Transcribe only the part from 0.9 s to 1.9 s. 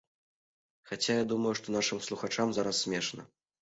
Хаця, я думаю, што